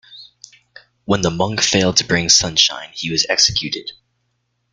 When 1.05 1.21
the 1.21 1.29
monk 1.29 1.61
failed 1.61 1.97
to 1.97 2.03
bring 2.07 2.27
sunshine, 2.29 2.89
he 2.95 3.11
was 3.11 3.27
executed. 3.29 3.91